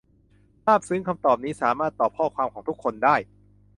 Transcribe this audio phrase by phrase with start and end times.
[0.63, 3.15] ซาบซึ้ง คำตอบนี้ สามารถตอบข้อความของทุกคนได้